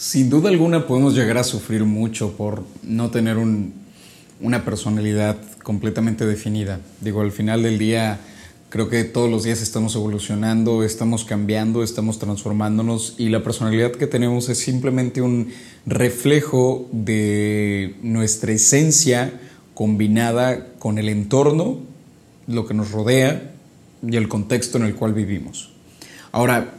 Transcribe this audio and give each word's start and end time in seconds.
Sin 0.00 0.30
duda 0.30 0.48
alguna 0.48 0.86
podemos 0.86 1.14
llegar 1.14 1.36
a 1.36 1.44
sufrir 1.44 1.84
mucho 1.84 2.32
por 2.32 2.64
no 2.82 3.10
tener 3.10 3.36
una 3.36 4.64
personalidad 4.64 5.36
completamente 5.62 6.24
definida. 6.24 6.80
Digo, 7.02 7.20
al 7.20 7.32
final 7.32 7.62
del 7.62 7.78
día 7.78 8.18
creo 8.70 8.88
que 8.88 9.04
todos 9.04 9.30
los 9.30 9.42
días 9.42 9.60
estamos 9.60 9.94
evolucionando, 9.96 10.84
estamos 10.84 11.26
cambiando, 11.26 11.82
estamos 11.82 12.18
transformándonos 12.18 13.16
y 13.18 13.28
la 13.28 13.44
personalidad 13.44 13.92
que 13.92 14.06
tenemos 14.06 14.48
es 14.48 14.56
simplemente 14.56 15.20
un 15.20 15.50
reflejo 15.84 16.88
de 16.92 17.96
nuestra 18.00 18.52
esencia 18.52 19.38
combinada 19.74 20.66
con 20.78 20.96
el 20.96 21.10
entorno, 21.10 21.78
lo 22.46 22.66
que 22.66 22.72
nos 22.72 22.90
rodea 22.90 23.52
y 24.02 24.16
el 24.16 24.28
contexto 24.28 24.78
en 24.78 24.84
el 24.84 24.94
cual 24.94 25.12
vivimos. 25.12 25.74
Ahora, 26.32 26.72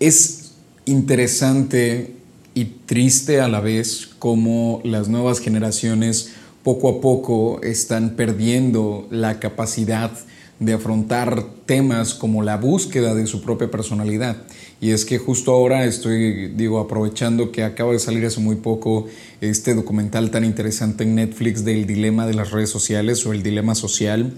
es 0.00 0.54
interesante 0.84 2.16
y 2.56 2.64
triste 2.86 3.42
a 3.42 3.48
la 3.48 3.60
vez 3.60 4.08
cómo 4.18 4.80
las 4.82 5.08
nuevas 5.08 5.40
generaciones 5.40 6.32
poco 6.62 6.88
a 6.88 7.00
poco 7.02 7.60
están 7.62 8.16
perdiendo 8.16 9.06
la 9.10 9.38
capacidad 9.40 10.10
de 10.58 10.72
afrontar 10.72 11.44
temas 11.66 12.14
como 12.14 12.42
la 12.42 12.56
búsqueda 12.56 13.14
de 13.14 13.26
su 13.26 13.42
propia 13.42 13.70
personalidad. 13.70 14.38
Y 14.80 14.92
es 14.92 15.04
que 15.04 15.18
justo 15.18 15.52
ahora 15.52 15.84
estoy, 15.84 16.48
digo, 16.48 16.80
aprovechando 16.80 17.52
que 17.52 17.62
acaba 17.62 17.92
de 17.92 17.98
salir 17.98 18.24
hace 18.24 18.40
muy 18.40 18.56
poco 18.56 19.06
este 19.42 19.74
documental 19.74 20.30
tan 20.30 20.42
interesante 20.42 21.04
en 21.04 21.14
Netflix 21.14 21.62
del 21.62 21.86
dilema 21.86 22.26
de 22.26 22.32
las 22.32 22.52
redes 22.52 22.70
sociales 22.70 23.26
o 23.26 23.34
el 23.34 23.42
dilema 23.42 23.74
social 23.74 24.32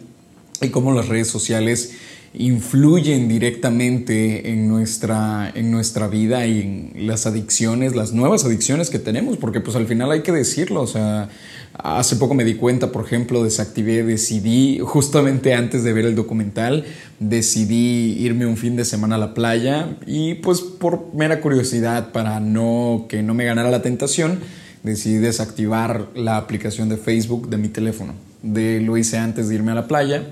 y 0.60 0.70
cómo 0.70 0.92
las 0.92 1.06
redes 1.06 1.28
sociales 1.28 1.92
influyen 2.34 3.28
directamente 3.28 4.50
en 4.50 4.68
nuestra, 4.68 5.50
en 5.54 5.70
nuestra 5.70 6.08
vida 6.08 6.46
y 6.46 6.60
en 6.60 7.06
las 7.06 7.26
adicciones, 7.26 7.96
las 7.96 8.12
nuevas 8.12 8.44
adicciones 8.44 8.90
que 8.90 8.98
tenemos, 8.98 9.38
porque 9.38 9.60
pues 9.60 9.76
al 9.76 9.86
final 9.86 10.10
hay 10.10 10.22
que 10.22 10.32
decirlo, 10.32 10.82
o 10.82 10.86
sea, 10.86 11.30
hace 11.74 12.16
poco 12.16 12.34
me 12.34 12.44
di 12.44 12.54
cuenta, 12.54 12.92
por 12.92 13.04
ejemplo, 13.04 13.42
desactivé, 13.42 14.02
decidí, 14.02 14.78
justamente 14.82 15.54
antes 15.54 15.84
de 15.84 15.92
ver 15.92 16.04
el 16.04 16.14
documental, 16.14 16.84
decidí 17.18 18.16
irme 18.18 18.46
un 18.46 18.56
fin 18.56 18.76
de 18.76 18.84
semana 18.84 19.14
a 19.14 19.18
la 19.18 19.34
playa 19.34 19.96
y 20.06 20.34
pues 20.34 20.60
por 20.60 21.14
mera 21.14 21.40
curiosidad, 21.40 22.12
para 22.12 22.40
no 22.40 23.06
que 23.08 23.22
no 23.22 23.32
me 23.32 23.46
ganara 23.46 23.70
la 23.70 23.80
tentación, 23.80 24.40
decidí 24.82 25.16
desactivar 25.16 26.08
la 26.14 26.36
aplicación 26.36 26.88
de 26.88 26.98
Facebook 26.98 27.48
de 27.48 27.56
mi 27.56 27.68
teléfono. 27.68 28.14
De, 28.42 28.80
lo 28.80 28.96
hice 28.96 29.18
antes 29.18 29.48
de 29.48 29.56
irme 29.56 29.72
a 29.72 29.74
la 29.74 29.88
playa 29.88 30.22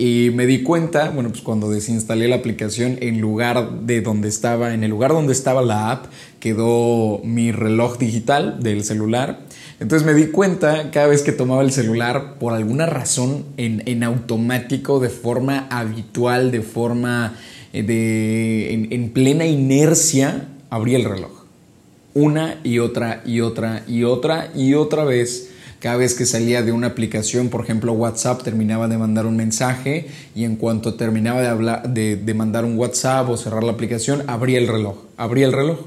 y 0.00 0.30
me 0.30 0.46
di 0.46 0.62
cuenta, 0.62 1.10
bueno, 1.10 1.28
pues 1.28 1.42
cuando 1.42 1.68
desinstalé 1.68 2.26
la 2.26 2.36
aplicación, 2.36 2.96
en 3.02 3.20
lugar 3.20 3.82
de 3.82 4.00
donde 4.00 4.30
estaba, 4.30 4.72
en 4.72 4.82
el 4.82 4.88
lugar 4.88 5.10
donde 5.10 5.34
estaba 5.34 5.60
la 5.60 5.90
app, 5.90 6.06
quedó 6.40 7.20
mi 7.22 7.52
reloj 7.52 7.98
digital 7.98 8.62
del 8.62 8.82
celular. 8.82 9.40
Entonces 9.78 10.06
me 10.06 10.14
di 10.14 10.28
cuenta 10.28 10.90
cada 10.90 11.06
vez 11.06 11.20
que 11.20 11.32
tomaba 11.32 11.60
el 11.60 11.70
celular, 11.70 12.38
por 12.38 12.54
alguna 12.54 12.86
razón, 12.86 13.44
en, 13.58 13.82
en 13.84 14.02
automático, 14.02 15.00
de 15.00 15.10
forma 15.10 15.66
habitual, 15.68 16.50
de 16.50 16.62
forma 16.62 17.36
eh, 17.74 17.82
de, 17.82 18.72
en, 18.72 18.88
en 18.92 19.10
plena 19.10 19.44
inercia, 19.44 20.48
abrí 20.70 20.94
el 20.94 21.04
reloj. 21.04 21.44
Una 22.14 22.58
y 22.64 22.78
otra 22.78 23.20
y 23.26 23.42
otra 23.42 23.84
y 23.86 24.04
otra 24.04 24.50
y 24.56 24.72
otra 24.72 25.04
vez 25.04 25.49
cada 25.80 25.96
vez 25.96 26.14
que 26.14 26.26
salía 26.26 26.62
de 26.62 26.72
una 26.72 26.88
aplicación, 26.88 27.48
por 27.48 27.64
ejemplo 27.64 27.92
WhatsApp, 27.94 28.42
terminaba 28.42 28.86
de 28.86 28.98
mandar 28.98 29.24
un 29.24 29.36
mensaje 29.36 30.08
y 30.34 30.44
en 30.44 30.56
cuanto 30.56 30.94
terminaba 30.94 31.40
de, 31.84 32.34
mandar 32.34 32.66
un 32.66 32.76
WhatsApp 32.76 33.28
o 33.30 33.36
cerrar 33.38 33.64
la 33.64 33.72
aplicación, 33.72 34.22
abría 34.26 34.58
el 34.58 34.68
reloj, 34.68 34.98
abría 35.16 35.46
el 35.46 35.52
reloj, 35.52 35.78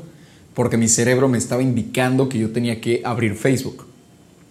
porque 0.55 0.77
mi 0.77 0.87
cerebro 0.87 1.29
me 1.29 1.37
estaba 1.37 1.61
indicando 1.61 2.27
que 2.27 2.39
yo 2.39 2.49
tenía 2.49 2.81
que 2.81 3.01
abrir 3.05 3.35
Facebook. 3.35 3.85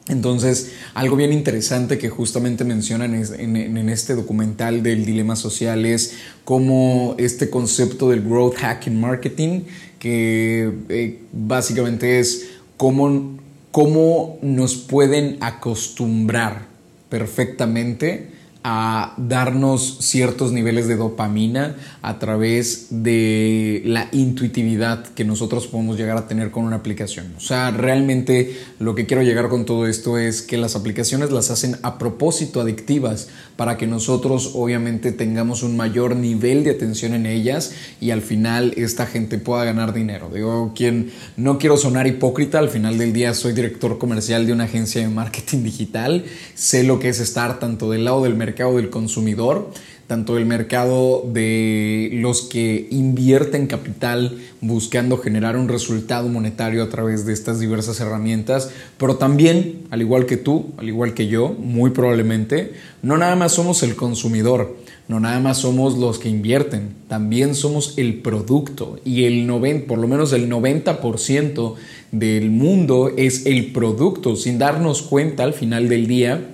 Entonces, 0.07 0.73
algo 0.95 1.17
bien 1.17 1.33
interesante 1.33 1.99
que 1.99 2.09
justamente 2.09 2.65
mencionan 2.65 3.15
en, 3.15 3.89
este 3.89 4.15
documental 4.15 4.83
del 4.83 5.05
dilema 5.05 5.35
social 5.35 5.85
es 5.87 6.15
cómo 6.45 7.17
este 7.19 7.51
concepto 7.51 8.11
del 8.11 8.23
growth 8.23 8.57
hacking 8.57 9.01
marketing, 9.01 9.63
que 9.99 10.73
eh, 10.89 11.21
básicamente 11.33 12.21
es 12.21 12.49
cómo 12.77 13.39
cómo 13.73 14.39
nos 14.43 14.77
pueden 14.77 15.39
acostumbrar 15.41 16.67
perfectamente 17.09 18.31
a 18.65 19.15
darnos 19.17 19.99
ciertos 20.01 20.53
niveles 20.53 20.87
de 20.87 20.97
dopamina 20.97 21.77
a 22.01 22.21
través 22.21 22.87
de 22.91 23.83
la 23.85 24.09
intuitividad 24.13 25.05
que 25.05 25.25
nosotros 25.25 25.67
podemos 25.67 25.97
llegar 25.97 26.17
a 26.17 26.29
tener 26.29 26.53
con 26.53 26.65
una 26.65 26.77
aplicación. 26.77 27.33
O 27.37 27.41
sea, 27.41 27.73
realmente 27.73 28.57
lo 28.79 28.95
que 28.95 29.07
quiero 29.07 29.23
llegar 29.23 29.49
con 29.49 29.65
todo 29.65 29.89
esto 29.89 30.17
es 30.17 30.43
que 30.43 30.59
las 30.59 30.77
aplicaciones 30.77 31.33
las 31.33 31.51
hacen 31.51 31.77
a 31.83 31.99
propósito 31.99 32.61
adictivas 32.61 33.29
para 33.57 33.77
que 33.77 33.89
nosotros 33.89 34.53
obviamente 34.55 35.11
tengamos 35.11 35.65
un 35.65 35.77
mayor 35.77 36.15
nivel 36.15 36.63
de 36.63 36.71
atención 36.71 37.15
en 37.15 37.27
ellas 37.27 37.73
y 38.01 38.13
al 38.13 38.23
final 38.23 38.75
esta 38.77 39.07
gente 39.07 39.39
pueda 39.39 39.65
ganar 39.65 39.93
dinero. 39.93 40.31
Digo, 40.33 40.73
quien 40.75 41.11
no 41.37 41.59
quiero 41.59 41.77
sonar 41.77 42.07
hipócrita, 42.07 42.61
al 42.61 42.69
final 42.69 42.97
del 42.97 43.13
día 43.13 43.35
soy 43.35 43.55
director 43.55 43.99
comercial 43.99 44.47
de 44.47 44.53
una 44.53 44.65
agencia 44.65 45.01
de 45.01 45.09
marketing 45.09 45.65
digital, 45.65 46.25
sé 46.55 46.85
lo 46.85 47.01
que 47.01 47.09
es 47.09 47.19
estar 47.19 47.59
tanto 47.59 47.91
del 47.91 48.05
lado 48.05 48.23
del 48.23 48.37
mercado 48.37 48.52
mercado 48.53 48.77
del 48.77 48.91
consumidor, 48.91 49.71
tanto 50.07 50.37
el 50.37 50.45
mercado 50.45 51.25
de 51.33 52.11
los 52.13 52.43
que 52.43 52.87
invierten 52.91 53.67
capital 53.67 54.39
buscando 54.61 55.17
generar 55.17 55.57
un 55.57 55.69
resultado 55.69 56.29
monetario 56.29 56.83
a 56.83 56.91
través 56.91 57.25
de 57.25 57.33
estas 57.33 57.61
diversas 57.61 57.99
herramientas, 58.01 58.71
pero 58.99 59.17
también, 59.17 59.85
al 59.91 60.03
igual 60.03 60.27
que 60.27 60.37
tú, 60.37 60.67
al 60.77 60.87
igual 60.87 61.15
que 61.15 61.29
yo, 61.29 61.49
muy 61.49 61.93
probablemente, 61.93 62.75
no 63.01 63.17
nada 63.17 63.37
más 63.37 63.53
somos 63.53 63.83
el 63.83 63.97
consumidor, 63.97 64.77
no 65.09 65.19
nada 65.19 65.41
más 65.41 65.59
somos 65.59 65.97
los 65.97 66.19
que 66.19 66.29
invierten, 66.29 66.91
también 67.09 67.55
somos 67.55 67.95
el 67.97 68.17
producto 68.21 69.01
y 69.07 69.25
el 69.25 69.47
90, 69.47 69.87
por 69.87 69.99
lo 69.99 70.09
menos 70.09 70.35
el 70.35 70.51
90% 70.51 71.75
del 72.11 72.51
mundo 72.51 73.11
es 73.17 73.47
el 73.47 73.73
producto, 73.73 74.37
sin 74.37 74.59
darnos 74.59 75.01
cuenta 75.01 75.43
al 75.43 75.55
final 75.55 75.89
del 75.89 76.07
día 76.07 76.52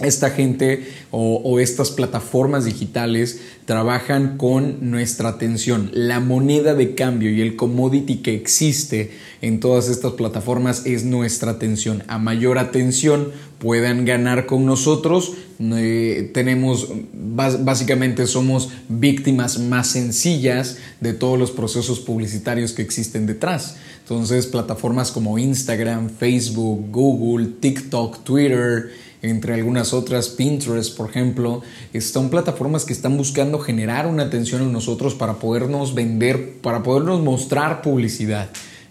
esta 0.00 0.28
gente 0.28 0.86
o, 1.10 1.58
estas 1.58 1.90
plataformas 1.90 2.66
digitales 2.66 3.40
trabajan 3.64 4.36
con 4.36 4.90
nuestra 4.90 5.30
atención. 5.30 5.90
La 5.94 6.20
moneda 6.20 6.74
de 6.74 6.94
cambio 6.94 7.30
y 7.30 7.40
el 7.40 7.56
commodity 7.56 8.16
que 8.16 8.34
existe 8.34 9.12
en 9.40 9.58
todas 9.58 9.88
estas 9.88 10.12
plataformas 10.12 10.84
es 10.84 11.04
nuestra 11.04 11.52
atención. 11.52 12.02
A 12.08 12.18
mayor 12.18 12.58
atención 12.58 13.32
puedan 13.58 14.04
ganar 14.04 14.44
con 14.44 14.66
nosotros, 14.66 15.32
eh, 15.58 16.30
tenemos, 16.34 16.88
básicamente 17.14 18.26
somos 18.26 18.68
víctimas 18.90 19.58
más 19.58 19.88
sencillas 19.88 20.76
de 21.00 21.14
todos 21.14 21.38
los 21.38 21.52
procesos 21.52 22.00
publicitarios 22.00 22.72
que 22.72 22.82
existen 22.82 23.26
detrás. 23.26 23.76
Entonces, 24.08 24.46
plataformas 24.46 25.10
como 25.10 25.36
Instagram, 25.36 26.10
Facebook, 26.10 26.92
Google, 26.92 27.48
TikTok, 27.58 28.22
Twitter, 28.22 28.92
entre 29.20 29.54
algunas 29.54 29.92
otras, 29.92 30.28
Pinterest, 30.28 30.96
por 30.96 31.10
ejemplo, 31.10 31.62
son 31.98 32.30
plataformas 32.30 32.84
que 32.84 32.92
están 32.92 33.16
buscando 33.16 33.58
generar 33.58 34.06
una 34.06 34.22
atención 34.22 34.62
en 34.62 34.70
nosotros 34.70 35.16
para 35.16 35.40
podernos 35.40 35.92
vender, 35.96 36.58
para 36.62 36.84
podernos 36.84 37.20
mostrar 37.20 37.82
publicidad. 37.82 38.48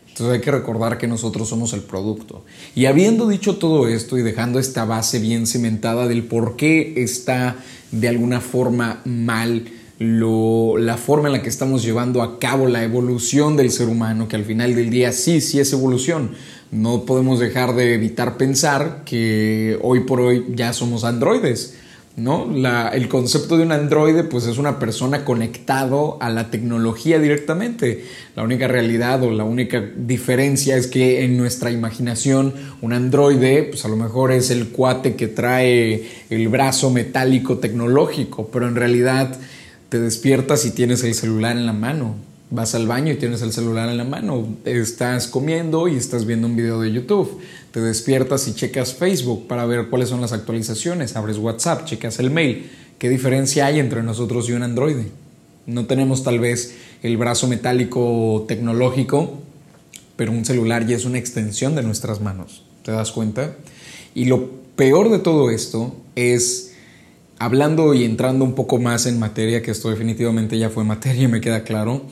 Entonces 0.09 0.33
hay 0.35 0.41
que 0.41 0.51
recordar 0.51 0.97
que 0.97 1.07
nosotros 1.07 1.47
somos 1.47 1.71
el 1.71 1.83
producto. 1.83 2.43
Y 2.75 2.87
habiendo 2.87 3.29
dicho 3.29 3.55
todo 3.55 3.87
esto 3.87 4.17
y 4.17 4.21
dejando 4.21 4.59
esta 4.59 4.83
base 4.83 5.19
bien 5.19 5.47
cimentada 5.47 6.09
del 6.09 6.25
por 6.25 6.57
qué 6.57 6.93
está 6.97 7.55
de 7.91 8.09
alguna 8.09 8.41
forma 8.41 8.99
mal 9.05 9.63
lo, 9.99 10.77
la 10.77 10.97
forma 10.97 11.29
en 11.29 11.33
la 11.33 11.41
que 11.41 11.49
estamos 11.49 11.83
llevando 11.83 12.21
a 12.21 12.39
cabo 12.39 12.67
la 12.67 12.83
evolución 12.83 13.55
del 13.55 13.71
ser 13.71 13.87
humano, 13.87 14.27
que 14.27 14.35
al 14.35 14.45
final 14.45 14.75
del 14.75 14.89
día 14.89 15.11
sí, 15.11 15.41
sí 15.41 15.59
es 15.59 15.71
evolución, 15.73 16.31
no 16.71 17.03
podemos 17.05 17.39
dejar 17.39 17.75
de 17.75 17.93
evitar 17.93 18.37
pensar 18.37 19.03
que 19.05 19.79
hoy 19.81 20.01
por 20.01 20.19
hoy 20.19 20.45
ya 20.53 20.73
somos 20.73 21.03
androides. 21.03 21.75
¿no? 22.17 22.49
el 22.93 23.09
concepto 23.09 23.57
de 23.57 23.63
un 23.63 23.73
androide 23.73 24.23
pues 24.23 24.45
es 24.45 24.57
una 24.57 24.79
persona 24.79 25.25
conectado 25.25 26.17
a 26.21 26.29
la 26.29 26.49
tecnología 26.49 27.19
directamente. 27.19 28.05
La 28.35 28.43
única 28.43 28.67
realidad 28.67 29.21
o 29.23 29.31
la 29.31 29.43
única 29.43 29.83
diferencia 29.97 30.77
es 30.77 30.87
que 30.87 31.25
en 31.25 31.37
nuestra 31.37 31.71
imaginación 31.71 32.53
un 32.81 32.93
androide 32.93 33.63
pues 33.63 33.83
a 33.83 33.89
lo 33.89 33.97
mejor 33.97 34.31
es 34.31 34.49
el 34.49 34.69
cuate 34.69 35.15
que 35.15 35.27
trae 35.27 36.07
el 36.29 36.47
brazo 36.47 36.89
metálico 36.89 37.57
tecnológico, 37.57 38.47
pero 38.47 38.67
en 38.67 38.75
realidad 38.75 39.37
te 39.89 39.99
despiertas 39.99 40.65
y 40.65 40.71
tienes 40.71 41.03
el 41.03 41.13
celular 41.13 41.57
en 41.57 41.65
la 41.65 41.73
mano 41.73 42.15
vas 42.51 42.75
al 42.75 42.87
baño 42.87 43.11
y 43.11 43.17
tienes 43.17 43.41
el 43.41 43.51
celular 43.51 43.89
en 43.89 43.97
la 43.97 44.03
mano, 44.03 44.47
estás 44.65 45.27
comiendo 45.27 45.87
y 45.87 45.95
estás 45.95 46.25
viendo 46.25 46.47
un 46.47 46.55
video 46.55 46.79
de 46.79 46.91
YouTube, 46.91 47.39
te 47.71 47.81
despiertas 47.81 48.47
y 48.47 48.53
checas 48.53 48.93
Facebook 48.93 49.47
para 49.47 49.65
ver 49.65 49.87
cuáles 49.89 50.09
son 50.09 50.21
las 50.21 50.31
actualizaciones, 50.31 51.15
abres 51.15 51.37
WhatsApp, 51.37 51.85
checas 51.85 52.19
el 52.19 52.29
mail. 52.29 52.69
¿Qué 52.99 53.09
diferencia 53.09 53.65
hay 53.65 53.79
entre 53.79 54.03
nosotros 54.03 54.47
y 54.47 54.53
un 54.53 54.61
androide? 54.61 55.07
No 55.65 55.85
tenemos 55.87 56.23
tal 56.23 56.39
vez 56.39 56.75
el 57.01 57.17
brazo 57.17 57.47
metálico 57.47 58.45
tecnológico 58.47 59.39
pero 60.15 60.31
un 60.31 60.45
celular 60.45 60.87
ya 60.87 60.95
es 60.95 61.05
una 61.05 61.17
extensión 61.17 61.75
de 61.75 61.83
nuestras 61.83 62.21
manos. 62.21 62.63
¿Te 62.83 62.91
das 62.91 63.11
cuenta? 63.11 63.55
Y 64.13 64.25
lo 64.25 64.49
peor 64.75 65.09
de 65.09 65.19
todo 65.19 65.49
esto 65.49 65.95
es, 66.15 66.73
hablando 67.39 67.93
y 67.93 68.03
entrando 68.03 68.45
un 68.45 68.53
poco 68.53 68.79
más 68.79 69.05
en 69.05 69.19
materia, 69.19 69.61
que 69.61 69.71
esto 69.71 69.89
definitivamente 69.89 70.57
ya 70.57 70.69
fue 70.69 70.83
materia, 70.83 71.27
me 71.27 71.41
queda 71.41 71.63
claro, 71.63 72.05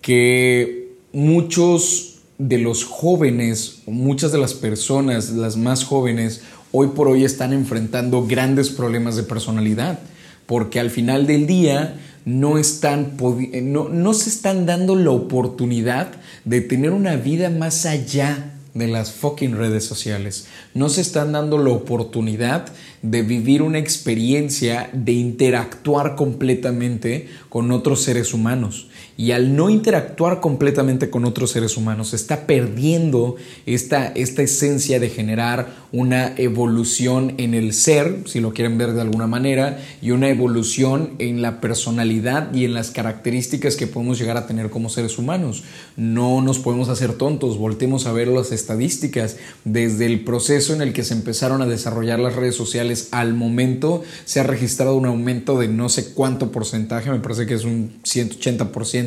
que 0.00 0.92
muchos 1.12 2.18
de 2.38 2.58
los 2.58 2.84
jóvenes, 2.84 3.82
muchas 3.86 4.32
de 4.32 4.38
las 4.38 4.54
personas, 4.54 5.30
las 5.30 5.56
más 5.56 5.84
jóvenes, 5.84 6.42
hoy 6.72 6.88
por 6.88 7.08
hoy 7.08 7.24
están 7.24 7.52
enfrentando 7.52 8.26
grandes 8.26 8.70
problemas 8.70 9.16
de 9.16 9.22
personalidad, 9.22 10.00
porque 10.46 10.78
al 10.80 10.90
final 10.90 11.26
del 11.26 11.46
día 11.46 11.98
no, 12.24 12.58
están, 12.58 13.16
no, 13.62 13.88
no 13.88 14.14
se 14.14 14.28
están 14.28 14.66
dando 14.66 14.96
la 14.96 15.10
oportunidad 15.10 16.12
de 16.44 16.60
tener 16.60 16.90
una 16.90 17.16
vida 17.16 17.50
más 17.50 17.86
allá 17.86 18.55
de 18.76 18.88
las 18.88 19.12
fucking 19.12 19.56
redes 19.56 19.84
sociales. 19.84 20.46
No 20.74 20.88
se 20.88 21.00
están 21.00 21.32
dando 21.32 21.58
la 21.58 21.70
oportunidad 21.70 22.72
de 23.02 23.22
vivir 23.22 23.62
una 23.62 23.78
experiencia 23.78 24.90
de 24.92 25.12
interactuar 25.12 26.16
completamente 26.16 27.28
con 27.48 27.70
otros 27.70 28.02
seres 28.02 28.34
humanos 28.34 28.88
y 29.16 29.32
al 29.32 29.56
no 29.56 29.70
interactuar 29.70 30.40
completamente 30.40 31.08
con 31.10 31.24
otros 31.24 31.50
seres 31.50 31.76
humanos, 31.76 32.12
está 32.12 32.46
perdiendo 32.46 33.36
esta, 33.64 34.08
esta 34.08 34.42
esencia 34.42 35.00
de 35.00 35.08
generar 35.08 35.86
una 35.92 36.34
evolución 36.36 37.34
en 37.38 37.54
el 37.54 37.72
ser, 37.72 38.22
si 38.26 38.40
lo 38.40 38.52
quieren 38.52 38.76
ver 38.76 38.92
de 38.92 39.00
alguna 39.00 39.26
manera, 39.26 39.78
y 40.02 40.10
una 40.10 40.28
evolución 40.28 41.12
en 41.18 41.40
la 41.40 41.60
personalidad 41.60 42.52
y 42.52 42.64
en 42.64 42.74
las 42.74 42.90
características 42.90 43.76
que 43.76 43.86
podemos 43.86 44.18
llegar 44.18 44.36
a 44.36 44.46
tener 44.46 44.68
como 44.68 44.90
seres 44.90 45.18
humanos. 45.18 45.64
No 45.96 46.42
nos 46.42 46.58
podemos 46.58 46.90
hacer 46.90 47.14
tontos, 47.14 47.56
voltemos 47.56 48.06
a 48.06 48.12
ver 48.12 48.28
las 48.28 48.52
estadísticas. 48.52 49.38
Desde 49.64 50.06
el 50.06 50.24
proceso 50.24 50.74
en 50.74 50.82
el 50.82 50.92
que 50.92 51.04
se 51.04 51.14
empezaron 51.14 51.62
a 51.62 51.66
desarrollar 51.66 52.18
las 52.18 52.36
redes 52.36 52.54
sociales 52.54 53.08
al 53.12 53.32
momento, 53.32 54.02
se 54.26 54.40
ha 54.40 54.42
registrado 54.42 54.96
un 54.96 55.06
aumento 55.06 55.58
de 55.58 55.68
no 55.68 55.88
sé 55.88 56.12
cuánto 56.12 56.52
porcentaje, 56.52 57.10
me 57.10 57.20
parece 57.20 57.46
que 57.46 57.54
es 57.54 57.64
un 57.64 57.92
180% 58.02 59.05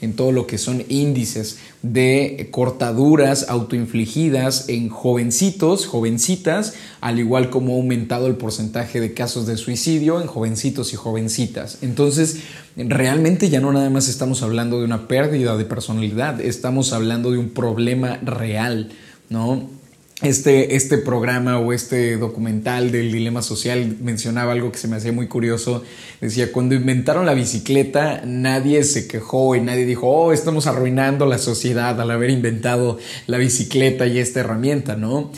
en 0.00 0.12
todo 0.14 0.32
lo 0.32 0.46
que 0.46 0.58
son 0.58 0.84
índices 0.88 1.58
de 1.82 2.48
cortaduras 2.50 3.46
autoinfligidas 3.48 4.68
en 4.68 4.88
jovencitos, 4.88 5.86
jovencitas, 5.86 6.74
al 7.00 7.18
igual 7.18 7.50
como 7.50 7.74
ha 7.74 7.76
aumentado 7.76 8.26
el 8.26 8.36
porcentaje 8.36 9.00
de 9.00 9.14
casos 9.14 9.46
de 9.46 9.56
suicidio 9.56 10.20
en 10.20 10.26
jovencitos 10.26 10.92
y 10.92 10.96
jovencitas. 10.96 11.78
Entonces, 11.82 12.38
realmente 12.76 13.48
ya 13.48 13.60
no 13.60 13.72
nada 13.72 13.90
más 13.90 14.08
estamos 14.08 14.42
hablando 14.42 14.78
de 14.78 14.84
una 14.84 15.08
pérdida 15.08 15.56
de 15.56 15.64
personalidad, 15.64 16.40
estamos 16.40 16.92
hablando 16.92 17.30
de 17.30 17.38
un 17.38 17.50
problema 17.50 18.18
real, 18.22 18.90
¿no? 19.28 19.81
Este, 20.22 20.76
este 20.76 20.98
programa 20.98 21.58
o 21.58 21.72
este 21.72 22.16
documental 22.16 22.92
del 22.92 23.10
dilema 23.10 23.42
social 23.42 23.96
mencionaba 24.00 24.52
algo 24.52 24.70
que 24.70 24.78
se 24.78 24.88
me 24.88 24.96
hacía 24.96 25.12
muy 25.12 25.26
curioso. 25.26 25.82
Decía, 26.20 26.52
cuando 26.52 26.74
inventaron 26.74 27.26
la 27.26 27.34
bicicleta, 27.34 28.22
nadie 28.24 28.84
se 28.84 29.08
quejó 29.08 29.56
y 29.56 29.60
nadie 29.60 29.84
dijo, 29.84 30.08
oh, 30.08 30.32
estamos 30.32 30.66
arruinando 30.66 31.26
la 31.26 31.38
sociedad 31.38 32.00
al 32.00 32.10
haber 32.10 32.30
inventado 32.30 32.98
la 33.26 33.38
bicicleta 33.38 34.06
y 34.06 34.18
esta 34.18 34.40
herramienta, 34.40 34.96
¿no? 34.96 35.32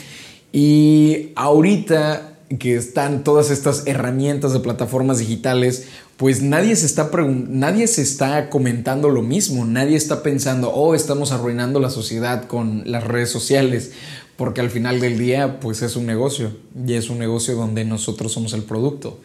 Y 0.51 1.31
ahorita 1.35 2.31
que 2.59 2.75
están 2.75 3.23
todas 3.23 3.49
estas 3.49 3.87
herramientas 3.87 4.53
de 4.53 4.59
plataformas 4.59 5.17
digitales, 5.17 5.87
pues 6.17 6.41
nadie 6.41 6.75
se 6.75 6.85
está 6.85 7.09
nadie 7.13 7.87
se 7.87 8.01
está 8.01 8.49
comentando 8.49 9.09
lo 9.09 9.21
mismo, 9.21 9.65
nadie 9.65 9.97
está 9.97 10.23
pensando, 10.23 10.71
"Oh, 10.71 10.95
estamos 10.95 11.31
arruinando 11.31 11.79
la 11.79 11.89
sociedad 11.89 12.45
con 12.45 12.83
las 12.85 13.03
redes 13.03 13.29
sociales." 13.29 13.91
Porque 14.37 14.61
al 14.61 14.69
final 14.69 14.99
del 14.99 15.17
día 15.17 15.59
pues 15.59 15.81
es 15.81 15.95
un 15.95 16.05
negocio 16.05 16.51
y 16.85 16.93
es 16.93 17.09
un 17.09 17.19
negocio 17.19 17.55
donde 17.55 17.85
nosotros 17.85 18.31
somos 18.31 18.53
el 18.53 18.63
producto. 18.63 19.19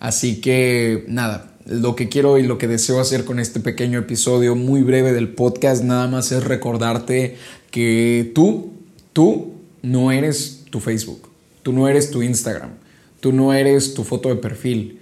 Así 0.00 0.40
que 0.40 1.04
nada, 1.08 1.56
lo 1.66 1.96
que 1.96 2.08
quiero 2.08 2.38
y 2.38 2.44
lo 2.44 2.58
que 2.58 2.68
deseo 2.68 3.00
hacer 3.00 3.24
con 3.24 3.38
este 3.38 3.60
pequeño 3.60 3.98
episodio 3.98 4.54
muy 4.54 4.82
breve 4.82 5.12
del 5.12 5.28
podcast 5.28 5.84
nada 5.84 6.06
más 6.06 6.32
es 6.32 6.44
recordarte 6.44 7.36
que 7.70 8.32
tú, 8.34 8.72
tú 9.12 9.52
no 9.82 10.12
eres 10.12 10.64
tu 10.70 10.80
Facebook, 10.80 11.28
tú 11.62 11.72
no 11.72 11.88
eres 11.88 12.10
tu 12.10 12.22
Instagram, 12.22 12.70
tú 13.20 13.32
no 13.32 13.52
eres 13.52 13.94
tu 13.94 14.04
foto 14.04 14.28
de 14.28 14.36
perfil. 14.36 15.00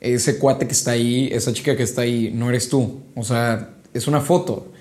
Ese 0.00 0.38
cuate 0.38 0.66
que 0.66 0.72
está 0.72 0.90
ahí, 0.92 1.28
esa 1.30 1.52
chica 1.52 1.76
que 1.76 1.84
está 1.84 2.02
ahí, 2.02 2.32
no 2.34 2.48
eres 2.48 2.68
tú. 2.68 3.02
O 3.14 3.22
sea, 3.22 3.76
es 3.94 4.08
una 4.08 4.20
foto. 4.20 4.72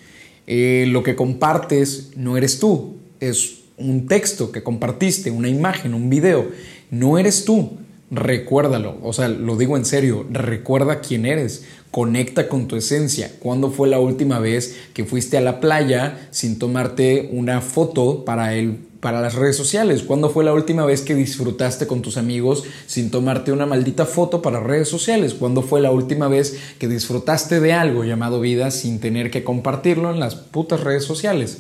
Eh, 0.47 0.85
lo 0.87 1.03
que 1.03 1.15
compartes 1.15 2.09
no 2.15 2.37
eres 2.37 2.59
tú, 2.59 2.97
es 3.19 3.60
un 3.77 4.07
texto 4.07 4.51
que 4.51 4.63
compartiste, 4.63 5.31
una 5.31 5.49
imagen, 5.49 5.93
un 5.93 6.09
video, 6.09 6.47
no 6.89 7.17
eres 7.17 7.45
tú. 7.45 7.77
Recuérdalo, 8.13 8.97
o 9.03 9.13
sea, 9.13 9.29
lo 9.29 9.55
digo 9.55 9.77
en 9.77 9.85
serio, 9.85 10.25
recuerda 10.29 10.99
quién 10.99 11.25
eres, 11.25 11.63
conecta 11.91 12.49
con 12.49 12.67
tu 12.67 12.75
esencia. 12.75 13.31
¿Cuándo 13.39 13.71
fue 13.71 13.87
la 13.87 13.99
última 13.99 14.39
vez 14.39 14.75
que 14.93 15.05
fuiste 15.05 15.37
a 15.37 15.41
la 15.41 15.61
playa 15.61 16.27
sin 16.29 16.59
tomarte 16.59 17.29
una 17.31 17.61
foto 17.61 18.25
para 18.25 18.53
el 18.53 18.79
para 19.01 19.19
las 19.19 19.35
redes 19.35 19.57
sociales? 19.57 20.03
¿Cuándo 20.03 20.29
fue 20.29 20.45
la 20.45 20.53
última 20.53 20.85
vez 20.85 21.01
que 21.01 21.15
disfrutaste 21.15 21.87
con 21.87 22.01
tus 22.01 22.17
amigos 22.17 22.63
sin 22.85 23.11
tomarte 23.11 23.51
una 23.51 23.65
maldita 23.65 24.05
foto 24.05 24.41
para 24.41 24.61
redes 24.61 24.87
sociales? 24.87 25.33
¿Cuándo 25.33 25.63
fue 25.63 25.81
la 25.81 25.91
última 25.91 26.27
vez 26.27 26.57
que 26.79 26.87
disfrutaste 26.87 27.59
de 27.59 27.73
algo 27.73 28.05
llamado 28.05 28.39
vida 28.39 28.71
sin 28.71 28.99
tener 28.99 29.31
que 29.31 29.43
compartirlo 29.43 30.11
en 30.11 30.19
las 30.19 30.35
putas 30.35 30.81
redes 30.81 31.03
sociales? 31.03 31.57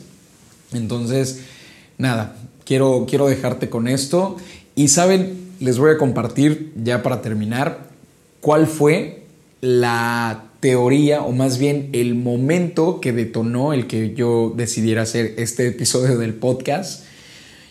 Entonces, 0.71 1.41
nada, 1.97 2.35
quiero, 2.65 3.05
quiero 3.07 3.27
dejarte 3.27 3.69
con 3.69 3.87
esto. 3.87 4.37
Y 4.75 4.87
saben, 4.87 5.51
les 5.59 5.77
voy 5.77 5.91
a 5.91 5.97
compartir 5.97 6.73
ya 6.81 7.03
para 7.03 7.21
terminar 7.21 7.89
cuál 8.39 8.67
fue 8.67 9.23
la 9.61 10.45
teoría 10.59 11.21
o 11.21 11.31
más 11.31 11.57
bien 11.57 11.89
el 11.93 12.15
momento 12.15 13.01
que 13.01 13.13
detonó 13.13 13.73
el 13.73 13.87
que 13.87 14.13
yo 14.13 14.53
decidiera 14.55 15.01
hacer 15.01 15.35
este 15.37 15.67
episodio 15.67 16.17
del 16.17 16.33
podcast. 16.33 17.03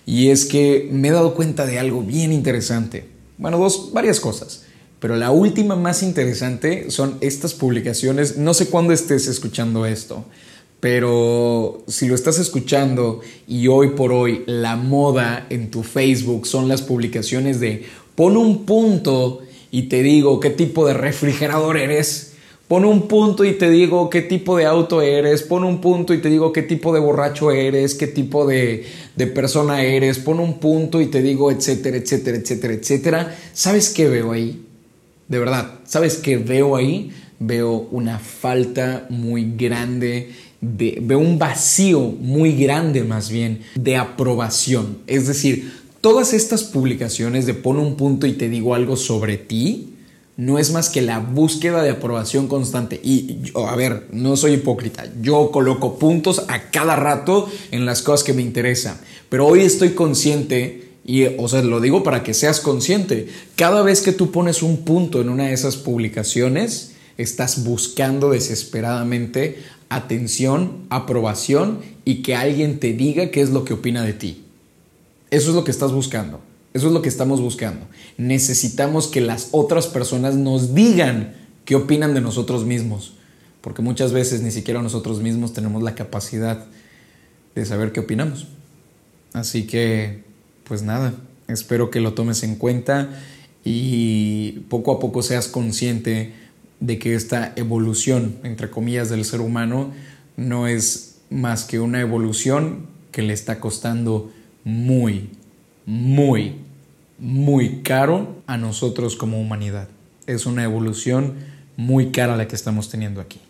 Y 0.06 0.28
es 0.28 0.44
que 0.44 0.88
me 0.90 1.08
he 1.08 1.11
dado 1.12 1.34
cuenta 1.34 1.67
de 1.67 1.78
algo 1.78 2.02
bien 2.02 2.32
interesante. 2.32 3.06
Bueno, 3.38 3.58
dos, 3.58 3.90
varias 3.93 4.20
cosas. 4.20 4.64
Pero 4.99 5.17
la 5.17 5.31
última 5.31 5.76
más 5.76 6.02
interesante 6.02 6.90
son 6.90 7.17
estas 7.20 7.55
publicaciones. 7.55 8.37
No 8.37 8.52
sé 8.52 8.67
cuándo 8.67 8.93
estés 8.93 9.26
escuchando 9.28 9.87
esto, 9.87 10.26
pero 10.81 11.85
si 11.87 12.09
lo 12.09 12.15
estás 12.15 12.38
escuchando 12.38 13.21
y 13.47 13.69
hoy 13.69 13.91
por 13.91 14.12
hoy 14.12 14.43
la 14.47 14.77
moda 14.77 15.46
en 15.51 15.70
tu 15.70 15.82
Facebook 15.82 16.46
son 16.46 16.69
las 16.69 16.81
publicaciones 16.81 17.60
de 17.60 17.84
pon 18.15 18.37
un 18.37 18.65
punto 18.65 19.43
y 19.70 19.82
te 19.82 20.03
digo 20.03 20.41
qué 20.41 20.51
tipo 20.51 20.87
de 20.87 20.94
refrigerador 20.94 21.77
eres, 21.77 22.32
pon 22.67 22.87
un 22.87 23.08
punto 23.08 23.44
y 23.44 23.53
te 23.53 23.69
digo 23.69 24.08
qué 24.08 24.22
tipo 24.22 24.56
de 24.56 24.65
auto 24.65 25.03
eres, 25.03 25.43
pon 25.43 25.65
un 25.65 25.82
punto 25.82 26.15
y 26.15 26.19
te 26.19 26.31
digo 26.31 26.53
qué 26.53 26.63
tipo 26.63 26.94
de 26.94 27.01
borracho 27.01 27.51
eres, 27.51 27.94
qué 27.94 28.06
tipo 28.06 28.46
de, 28.46 28.87
de 29.17 29.27
persona 29.27 29.82
eres, 29.82 30.19
pon 30.19 30.41
un 30.41 30.58
punto 30.60 31.01
y 31.01 31.06
te 31.06 31.20
digo 31.20 31.51
etcétera, 31.51 31.99
etcétera, 31.99 32.39
etcétera, 32.39 32.75
etcétera. 32.75 33.39
¿Sabes 33.53 33.91
qué 33.91 34.08
veo 34.08 34.32
ahí? 34.32 34.65
De 35.29 35.39
verdad, 35.39 35.81
¿sabes 35.84 36.17
qué 36.17 36.39
veo 36.39 36.75
ahí? 36.75 37.13
Veo 37.41 37.89
una 37.91 38.20
falta 38.20 39.06
muy 39.11 39.56
grande 39.56 40.31
veo 40.61 41.19
un 41.19 41.39
vacío 41.39 42.01
muy 42.01 42.53
grande 42.53 43.03
más 43.03 43.31
bien 43.31 43.63
de 43.75 43.97
aprobación. 43.97 44.99
Es 45.06 45.27
decir, 45.27 45.73
todas 46.01 46.35
estas 46.35 46.65
publicaciones 46.65 47.47
de 47.47 47.55
pon 47.55 47.79
un 47.79 47.97
punto 47.97 48.27
y 48.27 48.32
te 48.32 48.49
digo 48.49 48.75
algo 48.75 48.97
sobre 48.97 49.39
ti, 49.39 49.94
no 50.37 50.59
es 50.59 50.73
más 50.73 50.89
que 50.89 51.03
la 51.03 51.19
búsqueda 51.19 51.82
de 51.82 51.91
aprobación 51.91 52.49
constante. 52.49 53.01
Y 53.03 53.53
a 53.55 53.77
ver, 53.77 54.06
no 54.13 54.37
soy 54.37 54.55
hipócrita, 54.55 55.06
yo 55.20 55.51
coloco 55.51 55.99
puntos 55.99 56.44
a 56.49 56.70
cada 56.70 56.97
rato 56.97 57.49
en 57.70 57.87
las 57.87 58.03
cosas 58.03 58.25
que 58.25 58.32
me 58.32 58.43
interesan, 58.43 58.97
pero 59.29 59.47
hoy 59.47 59.61
estoy 59.61 59.91
consciente. 59.91 60.89
Y, 61.03 61.25
o 61.39 61.49
sea, 61.49 61.63
lo 61.63 61.81
digo 61.81 62.03
para 62.03 62.23
que 62.23 62.35
seas 62.35 62.61
consciente. 62.61 63.29
Cada 63.56 63.82
vez 63.82 64.03
que 64.03 64.13
tú 64.13 64.31
pones 64.31 64.63
un 64.63 64.85
punto 64.85 65.20
en 65.20 65.31
una 65.31 65.47
de 65.47 65.55
esas 65.55 65.77
publicaciones, 65.77 66.93
estás 67.22 67.65
buscando 67.65 68.31
desesperadamente 68.31 69.58
atención, 69.89 70.86
aprobación 70.89 71.81
y 72.05 72.22
que 72.22 72.34
alguien 72.34 72.81
te 72.81 72.93
diga 72.93 73.31
qué 73.31 73.41
es 73.41 73.50
lo 73.50 73.65
que 73.65 73.74
opina 73.74 74.03
de 74.03 74.12
ti. 74.12 74.44
Eso 75.31 75.50
es 75.50 75.56
lo 75.56 75.65
que 75.65 75.70
estás 75.70 75.93
buscando. 75.93 76.41
Eso 76.72 76.86
es 76.86 76.93
lo 76.93 77.03
que 77.03 77.08
estamos 77.08 77.41
buscando. 77.41 77.86
Necesitamos 78.17 79.08
que 79.08 79.20
las 79.20 79.48
otras 79.50 79.89
personas 79.89 80.36
nos 80.36 80.74
digan 80.74 81.34
qué 81.65 81.74
opinan 81.74 82.15
de 82.15 82.20
nosotros 82.20 82.65
mismos. 82.65 83.15
Porque 83.60 83.82
muchas 83.82 84.12
veces 84.12 84.41
ni 84.41 84.50
siquiera 84.50 84.81
nosotros 84.81 85.20
mismos 85.20 85.53
tenemos 85.53 85.82
la 85.82 85.94
capacidad 85.94 86.65
de 87.55 87.67
saber 87.67 87.93
qué 87.93 88.00
opinamos. 88.00 88.46
Así 89.32 89.67
que, 89.67 90.22
pues 90.65 90.82
nada, 90.82 91.15
espero 91.48 91.91
que 91.91 92.00
lo 92.00 92.15
tomes 92.15 92.43
en 92.44 92.56
cuenta 92.56 93.10
y 93.65 94.60
poco 94.70 94.93
a 94.93 95.00
poco 95.00 95.22
seas 95.22 95.48
consciente 95.48 96.32
de 96.81 96.99
que 96.99 97.15
esta 97.15 97.53
evolución, 97.56 98.37
entre 98.43 98.70
comillas, 98.70 99.10
del 99.10 99.25
ser 99.25 99.41
humano 99.41 99.93
no 100.37 100.67
es 100.67 101.20
más 101.31 101.65
que 101.65 101.79
una 101.79 102.01
evolución 102.01 102.87
que 103.13 103.22
le 103.22 103.32
está 103.32 103.60
costando 103.60 104.32
muy, 104.65 105.31
muy, 105.87 106.56
muy 107.19 107.82
caro 107.82 108.43
a 108.46 108.56
nosotros 108.56 109.17
como 109.17 109.41
humanidad. 109.41 109.89
Es 110.27 110.46
una 110.46 110.65
evolución 110.65 111.34
muy 111.77 112.10
cara 112.10 112.37
la 112.37 112.49
que 112.49 112.56
estamos 112.56 112.89
teniendo 112.89 113.20
aquí. 113.20 113.41